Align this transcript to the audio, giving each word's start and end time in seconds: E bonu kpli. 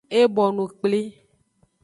E 0.19 0.21
bonu 0.35 0.65
kpli. 0.71 1.01